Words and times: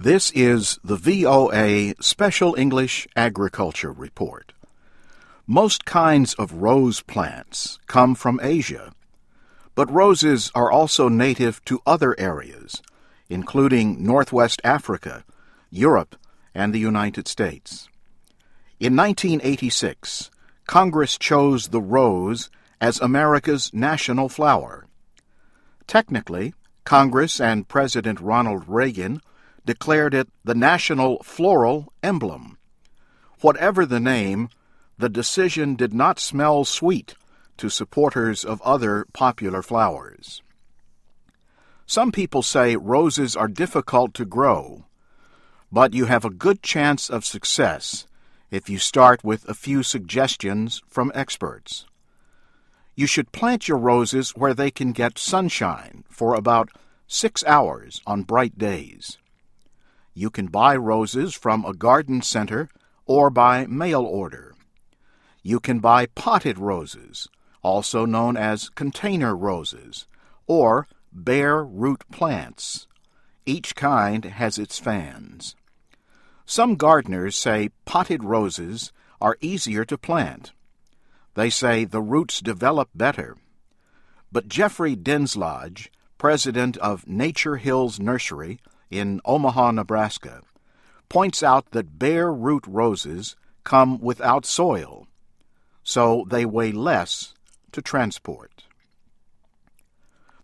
This 0.00 0.30
is 0.30 0.78
the 0.84 0.94
VOA 0.94 1.92
Special 2.00 2.54
English 2.54 3.08
Agriculture 3.16 3.90
Report. 3.90 4.52
Most 5.44 5.86
kinds 5.86 6.34
of 6.34 6.62
rose 6.62 7.00
plants 7.00 7.80
come 7.88 8.14
from 8.14 8.38
Asia, 8.40 8.92
but 9.74 9.90
roses 9.90 10.52
are 10.54 10.70
also 10.70 11.08
native 11.08 11.64
to 11.64 11.82
other 11.84 12.14
areas, 12.16 12.80
including 13.28 14.00
Northwest 14.00 14.60
Africa, 14.62 15.24
Europe, 15.68 16.14
and 16.54 16.72
the 16.72 16.78
United 16.78 17.26
States. 17.26 17.88
In 18.78 18.94
1986, 18.94 20.30
Congress 20.68 21.18
chose 21.18 21.68
the 21.68 21.82
rose 21.82 22.50
as 22.80 23.00
America's 23.00 23.74
national 23.74 24.28
flower. 24.28 24.86
Technically, 25.88 26.54
Congress 26.84 27.40
and 27.40 27.66
President 27.66 28.20
Ronald 28.20 28.62
Reagan 28.68 29.20
declared 29.64 30.14
it 30.14 30.28
the 30.44 30.54
national 30.54 31.22
floral 31.22 31.92
emblem. 32.02 32.58
Whatever 33.40 33.86
the 33.86 34.00
name, 34.00 34.48
the 34.98 35.08
decision 35.08 35.76
did 35.76 35.94
not 35.94 36.18
smell 36.18 36.64
sweet 36.64 37.14
to 37.56 37.68
supporters 37.68 38.44
of 38.44 38.60
other 38.62 39.06
popular 39.12 39.62
flowers. 39.62 40.42
Some 41.86 42.12
people 42.12 42.42
say 42.42 42.76
roses 42.76 43.36
are 43.36 43.48
difficult 43.48 44.12
to 44.14 44.24
grow, 44.24 44.84
but 45.70 45.94
you 45.94 46.06
have 46.06 46.24
a 46.24 46.30
good 46.30 46.62
chance 46.62 47.08
of 47.08 47.24
success 47.24 48.06
if 48.50 48.68
you 48.68 48.78
start 48.78 49.22
with 49.24 49.48
a 49.48 49.54
few 49.54 49.82
suggestions 49.82 50.82
from 50.86 51.12
experts. 51.14 51.86
You 52.94 53.06
should 53.06 53.32
plant 53.32 53.68
your 53.68 53.78
roses 53.78 54.30
where 54.30 54.54
they 54.54 54.70
can 54.70 54.92
get 54.92 55.18
sunshine 55.18 56.04
for 56.10 56.34
about 56.34 56.70
six 57.06 57.44
hours 57.44 58.00
on 58.06 58.22
bright 58.22 58.58
days. 58.58 59.18
You 60.18 60.30
can 60.30 60.48
buy 60.48 60.74
roses 60.74 61.32
from 61.32 61.64
a 61.64 61.72
garden 61.72 62.22
center 62.22 62.68
or 63.06 63.30
by 63.30 63.66
mail 63.66 64.02
order. 64.02 64.56
You 65.44 65.60
can 65.60 65.78
buy 65.78 66.06
potted 66.06 66.58
roses, 66.58 67.28
also 67.62 68.04
known 68.04 68.36
as 68.36 68.68
container 68.70 69.36
roses, 69.36 70.08
or 70.48 70.88
bare 71.12 71.62
root 71.62 72.02
plants. 72.10 72.88
Each 73.46 73.76
kind 73.76 74.24
has 74.24 74.58
its 74.58 74.80
fans. 74.80 75.54
Some 76.44 76.74
gardeners 76.74 77.36
say 77.36 77.70
potted 77.84 78.24
roses 78.24 78.92
are 79.20 79.38
easier 79.40 79.84
to 79.84 79.96
plant. 79.96 80.50
They 81.34 81.48
say 81.48 81.84
the 81.84 82.02
roots 82.02 82.40
develop 82.40 82.88
better. 82.92 83.36
But 84.32 84.48
Jeffrey 84.48 84.96
Denslodge, 84.96 85.90
president 86.18 86.76
of 86.78 87.06
Nature 87.06 87.58
Hills 87.58 88.00
Nursery, 88.00 88.58
in 88.90 89.20
Omaha, 89.24 89.72
Nebraska, 89.72 90.42
points 91.08 91.42
out 91.42 91.70
that 91.70 91.98
bare 91.98 92.32
root 92.32 92.64
roses 92.66 93.36
come 93.64 93.98
without 94.00 94.46
soil, 94.46 95.06
so 95.82 96.26
they 96.28 96.44
weigh 96.44 96.72
less 96.72 97.34
to 97.72 97.82
transport. 97.82 98.64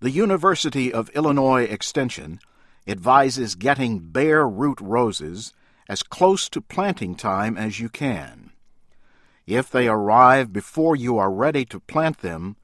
The 0.00 0.10
University 0.10 0.92
of 0.92 1.10
Illinois 1.10 1.64
Extension 1.64 2.40
advises 2.86 3.54
getting 3.54 4.00
bare 4.00 4.48
root 4.48 4.80
roses 4.80 5.52
as 5.88 6.02
close 6.02 6.48
to 6.48 6.60
planting 6.60 7.14
time 7.14 7.56
as 7.56 7.78
you 7.78 7.88
can. 7.88 8.50
If 9.46 9.70
they 9.70 9.88
arrive 9.88 10.52
before 10.52 10.96
you 10.96 11.18
are 11.18 11.30
ready 11.30 11.64
to 11.66 11.80
plant 11.80 12.18
them, 12.18 12.56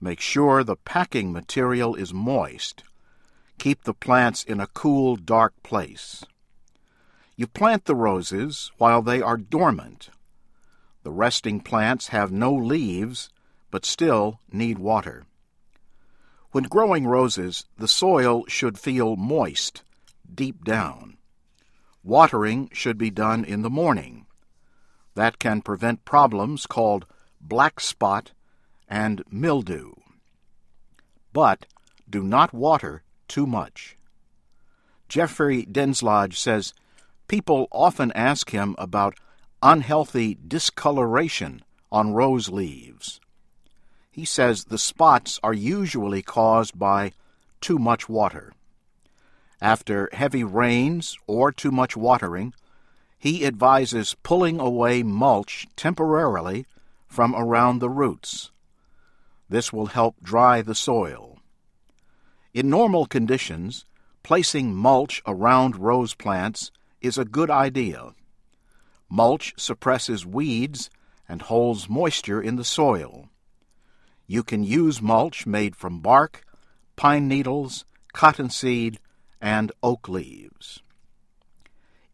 make 0.00 0.20
sure 0.20 0.62
the 0.62 0.76
packing 0.76 1.32
material 1.32 1.94
is 1.94 2.12
moist 2.12 2.84
Keep 3.58 3.84
the 3.84 3.94
plants 3.94 4.44
in 4.44 4.60
a 4.60 4.66
cool, 4.66 5.16
dark 5.16 5.54
place. 5.62 6.24
You 7.36 7.46
plant 7.46 7.86
the 7.86 7.94
roses 7.94 8.70
while 8.78 9.02
they 9.02 9.20
are 9.20 9.36
dormant. 9.36 10.10
The 11.02 11.10
resting 11.10 11.60
plants 11.60 12.08
have 12.08 12.30
no 12.30 12.52
leaves, 12.54 13.30
but 13.70 13.84
still 13.84 14.40
need 14.52 14.78
water. 14.78 15.26
When 16.52 16.64
growing 16.64 17.06
roses, 17.06 17.64
the 17.76 17.88
soil 17.88 18.44
should 18.46 18.78
feel 18.78 19.16
moist, 19.16 19.82
deep 20.32 20.64
down. 20.64 21.16
Watering 22.04 22.70
should 22.72 22.96
be 22.96 23.10
done 23.10 23.44
in 23.44 23.62
the 23.62 23.70
morning. 23.70 24.26
That 25.14 25.38
can 25.38 25.62
prevent 25.62 26.04
problems 26.04 26.66
called 26.66 27.06
black 27.40 27.80
spot 27.80 28.32
and 28.88 29.24
mildew. 29.30 29.94
But 31.32 31.66
do 32.08 32.22
not 32.22 32.52
water 32.52 33.02
too 33.28 33.46
much. 33.46 33.96
Jeffrey 35.08 35.64
Denslodge 35.64 36.36
says 36.36 36.74
people 37.28 37.68
often 37.70 38.12
ask 38.12 38.50
him 38.50 38.74
about 38.78 39.18
unhealthy 39.62 40.36
discoloration 40.46 41.62
on 41.90 42.12
rose 42.12 42.48
leaves. 42.48 43.20
He 44.10 44.24
says 44.24 44.64
the 44.64 44.78
spots 44.78 45.40
are 45.42 45.54
usually 45.54 46.22
caused 46.22 46.78
by 46.78 47.12
too 47.60 47.78
much 47.78 48.08
water. 48.08 48.52
After 49.60 50.10
heavy 50.12 50.44
rains 50.44 51.16
or 51.26 51.50
too 51.50 51.70
much 51.70 51.96
watering, 51.96 52.54
he 53.18 53.46
advises 53.46 54.16
pulling 54.22 54.60
away 54.60 55.02
mulch 55.02 55.66
temporarily 55.76 56.66
from 57.06 57.34
around 57.34 57.78
the 57.78 57.88
roots. 57.88 58.50
This 59.48 59.72
will 59.72 59.86
help 59.86 60.16
dry 60.22 60.60
the 60.60 60.74
soil. 60.74 61.33
In 62.54 62.70
normal 62.70 63.06
conditions, 63.06 63.84
placing 64.22 64.76
mulch 64.76 65.20
around 65.26 65.74
rose 65.76 66.14
plants 66.14 66.70
is 67.00 67.18
a 67.18 67.24
good 67.24 67.50
idea. 67.50 68.14
Mulch 69.10 69.54
suppresses 69.56 70.24
weeds 70.24 70.88
and 71.28 71.42
holds 71.42 71.88
moisture 71.88 72.40
in 72.40 72.54
the 72.54 72.62
soil. 72.62 73.28
You 74.28 74.44
can 74.44 74.62
use 74.62 75.02
mulch 75.02 75.46
made 75.46 75.74
from 75.74 75.98
bark, 75.98 76.44
pine 76.94 77.26
needles, 77.26 77.84
cottonseed, 78.12 79.00
and 79.40 79.72
oak 79.82 80.08
leaves. 80.08 80.80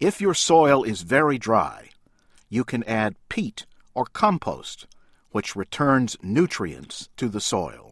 If 0.01 0.23
your 0.23 0.35
soil 0.35 0.85
is 0.85 1.03
very 1.03 1.37
dry, 1.37 1.91
you 2.49 2.65
can 2.65 2.83
add 2.85 3.17
peat 3.29 3.67
or 3.93 4.07
compost, 4.07 4.87
which 5.33 5.55
returns 5.55 6.17
nutrients 6.23 7.11
to 7.19 7.29
the 7.29 7.43
soil. 7.43 7.90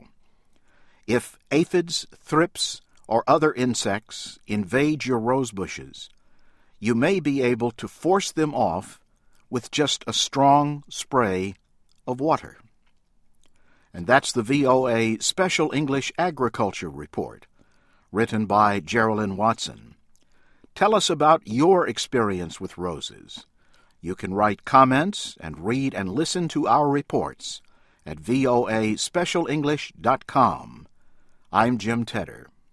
If 1.08 1.36
aphids, 1.50 2.06
thrips, 2.22 2.80
or 3.06 3.24
other 3.26 3.54
insects 3.54 4.38
invade 4.46 5.06
your 5.06 5.18
rose 5.18 5.52
bushes, 5.52 6.10
you 6.78 6.94
may 6.94 7.18
be 7.18 7.40
able 7.40 7.70
to 7.72 7.88
force 7.88 8.30
them 8.30 8.54
off 8.54 9.00
with 9.48 9.70
just 9.70 10.04
a 10.06 10.12
strong 10.12 10.84
spray 10.90 11.54
of 12.06 12.20
water. 12.20 12.58
And 13.94 14.06
that's 14.06 14.32
the 14.32 14.42
VOA 14.42 15.18
Special 15.22 15.72
English 15.72 16.12
Agriculture 16.18 16.90
Report, 16.90 17.46
written 18.12 18.44
by 18.44 18.78
Geraldine 18.78 19.38
Watson. 19.38 19.94
Tell 20.74 20.94
us 20.94 21.08
about 21.08 21.40
your 21.46 21.88
experience 21.88 22.60
with 22.60 22.76
roses. 22.76 23.46
You 24.02 24.14
can 24.14 24.34
write 24.34 24.66
comments 24.66 25.38
and 25.40 25.64
read 25.64 25.94
and 25.94 26.10
listen 26.10 26.48
to 26.48 26.68
our 26.68 26.90
reports 26.90 27.62
at 28.04 28.18
voaspecialenglish.com 28.18 30.87
I'm 31.50 31.78
Jim 31.78 32.04
Tedder. 32.04 32.48